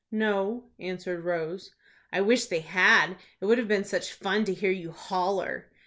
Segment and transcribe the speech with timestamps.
[0.11, 1.75] "No," answered Rose.
[2.11, 3.17] "I wish they had.
[3.39, 5.67] It would have been such fun to hear you holler."